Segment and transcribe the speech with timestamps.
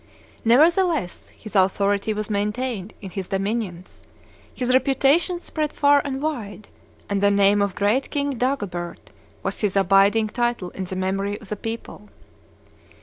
[0.43, 4.01] Nevertheless his authority was maintained in his dominions,
[4.51, 6.69] his reputation spread far and wide,
[7.07, 9.11] and the name of great King Dagobert
[9.43, 12.09] was his abiding title in the memory of the people.